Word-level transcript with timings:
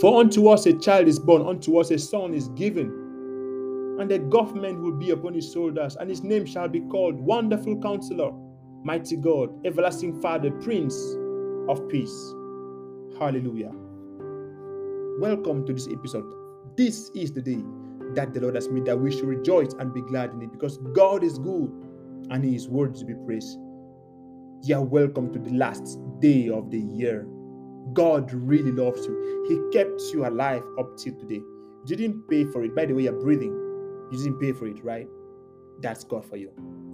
For 0.00 0.20
unto 0.20 0.46
us 0.46 0.64
a 0.66 0.74
child 0.74 1.08
is 1.08 1.18
born, 1.18 1.42
unto 1.42 1.78
us 1.78 1.90
a 1.90 1.98
son 1.98 2.32
is 2.32 2.46
given, 2.50 2.86
and 3.98 4.08
the 4.08 4.20
government 4.20 4.80
will 4.80 4.92
be 4.92 5.10
upon 5.10 5.34
his 5.34 5.52
shoulders, 5.52 5.96
and 5.96 6.08
his 6.08 6.22
name 6.22 6.46
shall 6.46 6.68
be 6.68 6.82
called 6.82 7.16
Wonderful 7.16 7.80
Counselor, 7.82 8.30
Mighty 8.84 9.16
God, 9.16 9.50
Everlasting 9.66 10.20
Father, 10.20 10.52
Prince 10.52 10.94
of 11.68 11.88
Peace. 11.88 12.32
Hallelujah. 13.18 13.72
Welcome 15.18 15.66
to 15.66 15.72
this 15.72 15.88
episode. 15.88 16.32
This 16.76 17.10
is 17.16 17.32
the 17.32 17.42
day 17.42 17.64
that 18.14 18.32
the 18.32 18.40
Lord 18.40 18.54
has 18.54 18.68
made, 18.68 18.84
that 18.84 18.96
we 18.96 19.10
should 19.10 19.24
rejoice 19.24 19.72
and 19.80 19.92
be 19.92 20.02
glad 20.02 20.30
in 20.30 20.42
it 20.42 20.52
because 20.52 20.78
God 20.94 21.24
is 21.24 21.40
good 21.40 21.72
and 22.30 22.44
He 22.44 22.54
is 22.54 22.68
worthy 22.68 23.00
to 23.00 23.04
be 23.04 23.14
praised. 23.26 23.58
You 24.62 24.76
are 24.76 24.84
welcome 24.84 25.32
to 25.32 25.40
the 25.40 25.54
last 25.54 25.98
day 26.20 26.50
of 26.50 26.70
the 26.70 26.78
year. 26.78 27.26
God 27.92 28.32
really 28.32 28.72
loves 28.72 29.06
you. 29.06 29.46
He 29.48 29.78
kept 29.78 30.00
you 30.12 30.26
alive 30.26 30.62
up 30.78 30.96
till 30.96 31.14
today. 31.14 31.42
You 31.86 31.96
didn't 31.96 32.28
pay 32.28 32.44
for 32.44 32.64
it. 32.64 32.74
By 32.74 32.86
the 32.86 32.94
way, 32.94 33.04
you're 33.04 33.12
breathing. 33.12 33.52
You 34.10 34.18
didn't 34.18 34.40
pay 34.40 34.52
for 34.52 34.66
it, 34.66 34.82
right? 34.84 35.08
That's 35.80 36.04
God 36.04 36.24
for 36.24 36.36
you. 36.36 36.50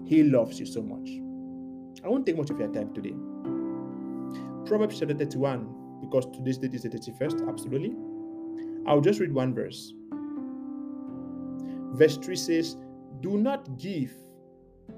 He 0.07 0.23
loves 0.23 0.61
you 0.61 0.67
so 0.67 0.83
much. 0.83 1.09
I 2.05 2.09
won't 2.09 2.27
take 2.27 2.37
much 2.37 2.51
of 2.51 2.59
your 2.59 2.73
time 2.73 2.93
today. 2.93 3.15
Proverbs 4.67 4.99
chapter 4.99 5.15
31, 5.15 6.01
because 6.03 6.27
today's 6.27 6.59
date 6.59 6.75
is 6.75 6.83
the 6.83 6.91
31st, 6.91 7.49
absolutely. 7.49 7.95
I'll 8.87 9.01
just 9.01 9.21
read 9.21 9.33
one 9.33 9.55
verse. 9.55 9.93
Verse 11.97 12.17
3 12.19 12.37
says, 12.37 12.77
Do 13.21 13.39
not 13.39 13.79
give, 13.79 14.13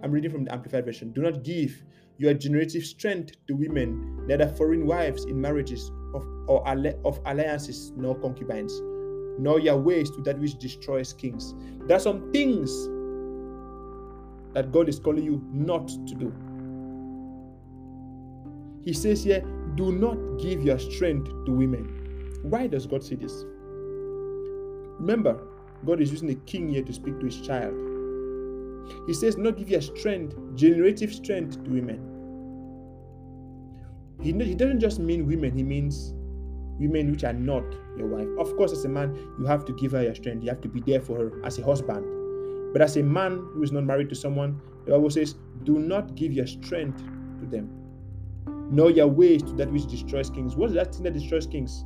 I'm 0.03 0.11
reading 0.13 0.31
from 0.31 0.45
the 0.45 0.53
Amplified 0.53 0.85
Version, 0.85 1.13
do 1.13 1.23
not 1.23 1.43
give 1.43 1.83
your 2.19 2.35
generative 2.35 2.85
strength 2.85 3.33
to 3.47 3.55
women, 3.55 4.27
neither 4.27 4.49
foreign 4.49 4.87
wives 4.87 5.25
in 5.25 5.41
marriages 5.41 5.91
of, 6.15 6.27
or 6.47 6.67
of 7.05 7.21
alliances 7.27 7.93
nor 7.97 8.15
concubines, 8.15 8.73
nor 9.39 9.61
your 9.61 9.77
ways 9.77 10.11
to 10.11 10.23
that 10.23 10.39
which 10.39 10.59
destroys 10.59 11.13
kings. 11.13 11.55
There 11.87 11.97
are 11.97 12.01
some 12.01 12.33
things 12.33 12.71
that 14.55 14.73
God 14.73 14.89
is 14.89 14.99
calling 14.99 15.25
you 15.25 15.43
not 15.53 15.89
to 15.89 16.15
do. 16.15 16.33
He 18.85 18.93
says 18.93 19.25
here, 19.25 19.41
do 19.75 19.93
not 19.93 20.39
give 20.39 20.63
your 20.63 20.79
strength 20.79 21.29
to 21.45 21.53
women. 21.53 22.39
Why 22.43 22.67
does 22.67 22.87
God 22.87 23.05
say 23.05 23.17
this? 23.17 23.45
Remember, 24.99 25.39
God 25.85 26.01
is 26.01 26.11
using 26.11 26.31
a 26.31 26.35
king 26.35 26.69
here 26.71 26.83
to 26.83 26.93
speak 26.93 27.19
to 27.21 27.27
his 27.27 27.41
child. 27.41 27.75
He 29.07 29.15
says, 29.15 29.37
not 29.37 29.57
give 29.57 29.69
your 29.69 29.81
strength, 29.81 30.37
generative 30.55 31.15
strength 31.15 31.63
to 31.65 31.71
women. 31.71 32.13
He, 34.23 34.33
he 34.33 34.55
doesn't 34.55 34.81
just 34.81 34.99
mean 34.99 35.27
women, 35.27 35.57
he 35.57 35.63
means 35.63 36.15
women 36.79 37.11
which 37.11 37.25
are 37.25 37.33
not 37.33 37.65
your 37.97 38.07
wife. 38.07 38.29
Of 38.39 38.57
course, 38.57 38.73
as 38.73 38.85
a 38.85 38.89
man, 38.89 39.15
you 39.39 39.47
have 39.47 39.65
to 39.67 39.73
give 39.75 39.93
her 39.93 40.03
your 40.03 40.15
strength, 40.15 40.43
you 40.43 40.51
have 40.51 40.61
to 40.63 40.69
be 40.69 40.81
there 40.81 41.01
for 41.01 41.19
her 41.19 41.45
as 41.45 41.59
a 41.59 41.65
husband. 41.65 42.05
But 42.73 42.83
as 42.83 42.97
a 42.97 43.03
man 43.03 43.37
who 43.55 43.63
is 43.63 43.73
not 43.73 43.85
married 43.85 44.09
to 44.11 44.15
someone, 44.15 44.61
the 44.85 44.93
Bible 44.93 45.11
says, 45.11 45.37
do 45.65 45.79
not 45.79 46.15
give 46.15 46.33
your 46.33 46.47
strength 46.47 47.03
to 47.41 47.47
them. 47.47 47.71
Know 48.71 48.89
your 48.89 49.07
ways 49.07 49.43
to 49.45 49.53
that 49.53 49.71
which 49.71 49.87
destroys 49.87 50.29
kings. 50.29 50.57
What's 50.57 50.75
that 50.75 50.95
thing 50.95 51.05
that 51.05 51.15
destroys 51.15 51.47
kings? 51.47 51.85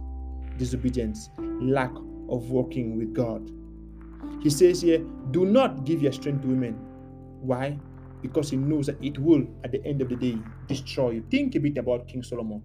Disobedience, 0.57 1.31
lack 1.39 1.93
of 2.29 2.51
working 2.51 2.97
with 2.97 3.13
God. 3.15 3.51
He 4.43 4.51
says 4.51 4.81
here, 4.81 4.99
do 5.31 5.45
not 5.45 5.85
give 5.85 6.03
your 6.03 6.13
strength 6.13 6.43
to 6.43 6.49
women. 6.49 6.79
Why? 7.41 7.79
Because 8.23 8.51
he 8.51 8.57
knows 8.57 8.87
that 8.87 9.03
it 9.03 9.19
will, 9.19 9.47
at 9.65 9.73
the 9.73 9.85
end 9.87 10.03
of 10.03 10.09
the 10.11 10.17
day, 10.17 10.39
destroy 10.67 11.11
you. 11.11 11.25
Think 11.31 11.55
a 11.55 11.59
bit 11.59 11.79
about 11.79 12.07
King 12.07 12.23
Solomon, 12.23 12.63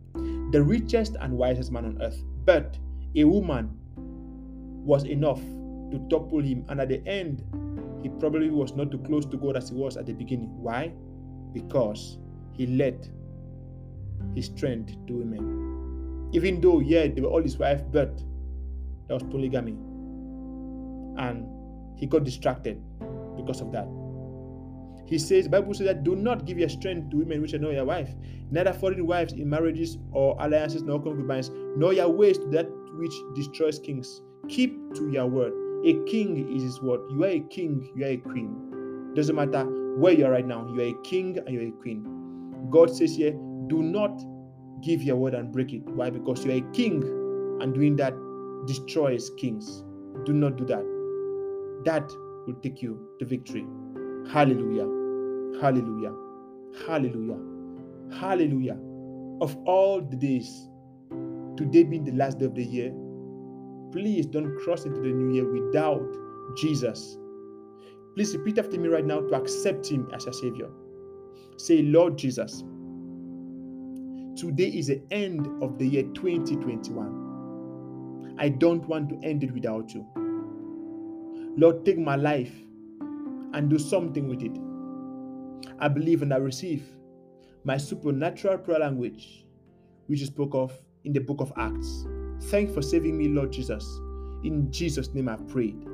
the 0.52 0.62
richest 0.62 1.16
and 1.20 1.34
wisest 1.34 1.72
man 1.72 1.86
on 1.86 2.02
earth. 2.02 2.22
But 2.44 2.78
a 3.16 3.24
woman 3.24 3.72
was 4.86 5.06
enough 5.06 5.40
to 5.40 6.06
topple 6.10 6.42
him, 6.42 6.66
and 6.68 6.82
at 6.82 6.90
the 6.90 7.06
end, 7.08 7.44
he 8.04 8.10
probably 8.10 8.50
was 8.50 8.74
not 8.74 8.92
too 8.92 9.00
close 9.00 9.26
to 9.28 9.38
God 9.38 9.56
as 9.56 9.70
he 9.70 9.76
was 9.76 9.98
at 9.98 10.06
the 10.06 10.14
beginning. 10.14 10.50
Why? 10.62 10.92
Because 11.54 12.20
he 12.54 12.68
let 12.68 13.10
his 14.36 14.48
strength 14.48 14.96
to 15.08 15.14
women. 15.14 16.30
Even 16.34 16.60
though, 16.60 16.82
yeah, 16.82 17.08
they 17.08 17.22
were 17.22 17.30
all 17.30 17.42
his 17.42 17.58
wife, 17.58 17.82
but 17.92 18.18
that 19.08 19.14
was 19.14 19.24
polygamy. 19.24 19.78
And 21.18 21.48
he 21.98 22.08
got 22.08 22.26
distracted 22.26 22.82
because 23.38 23.62
of 23.62 23.72
that. 23.72 23.88
He 25.06 25.20
says, 25.20 25.48
Bible 25.48 25.74
says 25.74 25.88
that 25.88 26.04
do 26.04 26.16
not 26.16 26.46
give 26.46 26.58
your 26.58 26.70
strength 26.70 27.12
to 27.12 27.18
women 27.18 27.42
which 27.42 27.54
are 27.54 27.60
not 27.60 27.74
your 27.74 27.86
wife, 27.86 28.10
neither 28.50 28.74
foreign 28.74 29.06
wives 29.06 29.34
in 29.34 29.50
marriages 29.50 29.98
or 30.12 30.36
alliances 30.40 30.82
nor 30.82 31.02
concubines, 31.02 31.52
nor 31.78 31.94
your 31.94 32.10
ways 32.10 32.38
to 32.40 32.48
that 32.48 32.68
which 32.96 33.14
destroys 33.36 33.80
kings. 33.80 34.22
Keep 34.48 34.96
to 34.96 35.12
your 35.12 35.28
word. 35.28 35.54
A 35.86 35.94
king 36.10 36.56
is 36.56 36.64
his 36.64 36.82
word. 36.82 37.02
You 37.12 37.24
are 37.24 37.30
a 37.30 37.40
king, 37.42 37.92
you 37.96 38.06
are 38.06 38.10
a 38.10 38.18
queen. 38.18 39.12
Doesn't 39.14 39.36
matter 39.36 39.64
where 39.98 40.14
you 40.14 40.26
are 40.26 40.32
right 40.32 40.46
now, 40.46 40.68
you 40.74 40.82
are 40.82 40.98
a 40.98 41.02
king 41.04 41.38
and 41.38 41.50
you're 41.50 41.68
a 41.68 41.72
queen. 41.72 42.68
God 42.72 42.90
says 42.96 43.16
here, 43.16 43.32
do 43.68 43.84
not 43.84 44.20
give 44.82 45.02
your 45.02 45.16
word 45.16 45.34
and 45.34 45.52
break 45.52 45.74
it. 45.74 45.86
Why? 45.90 46.10
Because 46.10 46.44
you 46.46 46.52
are 46.52 46.56
a 46.56 46.72
king, 46.74 47.04
and 47.62 47.74
doing 47.74 47.96
that 47.96 48.14
destroys 48.68 49.32
kings. 49.38 49.84
Do 50.26 50.34
not 50.34 50.58
do 50.58 50.66
that. 50.66 50.84
That 51.86 52.12
will 52.48 52.56
take 52.62 52.82
you 52.82 53.00
to 53.20 53.26
victory. 53.26 53.66
Hallelujah. 54.32 54.88
Hallelujah. 55.62 56.14
Hallelujah. 56.88 57.40
Hallelujah. 58.20 58.78
Of 59.42 59.56
all 59.66 60.02
the 60.02 60.16
days, 60.16 60.70
today 61.58 61.84
being 61.84 62.04
the 62.04 62.14
last 62.14 62.40
day 62.40 62.46
of 62.46 62.56
the 62.56 62.64
year, 62.64 62.92
please 63.92 64.26
don't 64.26 64.58
cross 64.60 64.86
into 64.86 65.00
the 65.00 65.10
new 65.10 65.34
year 65.34 65.52
without 65.52 66.02
Jesus. 66.58 67.18
Please 68.16 68.36
repeat 68.36 68.58
after 68.58 68.80
me 68.80 68.88
right 68.88 69.06
now 69.06 69.22
to 69.22 69.36
accept 69.36 69.90
Him 69.90 70.10
as 70.14 70.26
your 70.26 70.34
Savior. 70.34 70.70
Say, 71.58 71.82
Lord 71.84 72.18
Jesus, 72.18 72.64
today 74.36 74.70
is 74.70 74.88
the 74.88 75.02
end 75.12 75.48
of 75.64 75.78
the 75.78 75.88
year 75.88 76.04
2021. 76.04 78.36
I 78.38 78.50
don't 78.50 78.86
want 78.88 79.10
to 79.10 79.20
end 79.24 79.44
it 79.44 79.54
without 79.54 79.94
you. 79.94 80.06
Lord, 81.58 81.86
take 81.86 81.98
my 81.98 82.16
life 82.16 82.52
and 83.54 83.70
do 83.70 83.80
something 83.80 84.28
with 84.28 84.42
it. 84.42 84.58
I 85.80 85.88
believe 85.88 86.22
and 86.22 86.34
I 86.34 86.38
receive 86.38 86.84
my 87.64 87.78
supernatural 87.78 88.60
prayer 88.60 88.80
language, 88.80 89.46
which 90.08 90.22
is 90.22 90.28
spoke 90.28 90.54
of 90.54 90.72
in 91.04 91.14
the 91.14 91.20
book 91.20 91.42
of 91.42 91.52
Acts. 91.58 92.06
Thank 92.44 92.74
for 92.74 92.82
saving 92.82 93.18
me, 93.18 93.30
Lord 93.30 93.52
Jesus. 93.52 93.84
In 94.44 94.72
Jesus' 94.72 95.14
name 95.14 95.30
I 95.30 95.36
prayed. 95.36 95.88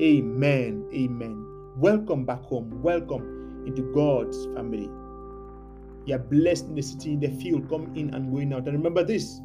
Amen. 0.00 0.88
Amen. 0.92 1.72
Welcome 1.76 2.24
back 2.24 2.42
home. 2.42 2.82
Welcome 2.82 3.64
into 3.66 3.82
God's 3.92 4.44
family. 4.54 4.90
You're 6.04 6.18
blessed 6.18 6.66
in 6.66 6.74
the 6.74 6.82
city, 6.82 7.14
in 7.14 7.20
the 7.20 7.30
field, 7.42 7.68
come 7.68 7.92
in 7.96 8.14
and 8.14 8.30
going 8.30 8.52
out. 8.52 8.68
And 8.68 8.76
remember 8.76 9.02
this 9.02 9.40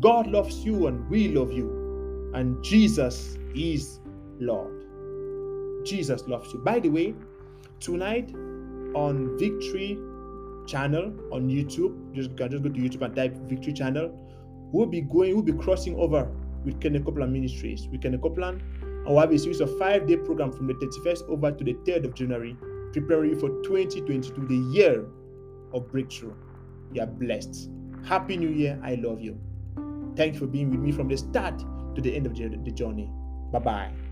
God 0.00 0.28
loves 0.28 0.64
you 0.64 0.86
and 0.86 1.08
we 1.08 1.28
love 1.28 1.52
you. 1.52 2.30
And 2.34 2.62
Jesus 2.62 3.36
is 3.54 4.00
Lord. 4.38 4.77
Jesus 5.84 6.26
loves 6.26 6.52
you. 6.52 6.60
By 6.60 6.80
the 6.80 6.88
way, 6.88 7.14
tonight 7.80 8.32
on 8.94 9.36
Victory 9.38 9.98
channel 10.66 11.12
on 11.32 11.48
YouTube, 11.48 12.14
just 12.14 12.36
can 12.36 12.50
just 12.50 12.62
go 12.62 12.68
to 12.68 12.78
YouTube 12.78 13.02
and 13.02 13.16
type 13.16 13.34
Victory 13.48 13.72
channel. 13.72 14.10
We'll 14.72 14.86
be 14.86 15.00
going, 15.00 15.34
we'll 15.34 15.42
be 15.42 15.52
crossing 15.52 15.96
over 15.96 16.30
with 16.64 16.80
Kenneth 16.80 17.04
Copeland 17.04 17.32
Ministries. 17.32 17.88
With 17.90 18.02
Kenneth 18.02 18.20
Copeland, 18.20 18.60
and 18.82 19.06
we'll 19.06 19.20
have 19.20 19.32
a 19.32 19.38
series 19.38 19.60
of 19.60 19.76
five-day 19.78 20.18
program 20.18 20.52
from 20.52 20.66
the 20.66 20.74
31st 20.74 21.28
over 21.28 21.50
to 21.50 21.64
the 21.64 21.74
3rd 21.74 22.04
of 22.04 22.14
January, 22.14 22.56
preparing 22.92 23.30
you 23.30 23.40
for 23.40 23.48
2022, 23.62 24.46
the 24.46 24.76
year 24.76 25.06
of 25.72 25.90
breakthrough. 25.90 26.34
You 26.92 27.02
are 27.02 27.06
blessed. 27.06 27.70
Happy 28.04 28.36
New 28.36 28.50
Year. 28.50 28.78
I 28.82 28.96
love 28.96 29.20
you. 29.20 29.38
Thank 30.16 30.34
you 30.34 30.40
for 30.40 30.46
being 30.46 30.70
with 30.70 30.80
me 30.80 30.92
from 30.92 31.08
the 31.08 31.16
start 31.16 31.58
to 31.94 32.00
the 32.00 32.14
end 32.14 32.26
of 32.26 32.34
the 32.34 32.70
journey. 32.70 33.10
Bye 33.52 33.58
bye. 33.58 34.07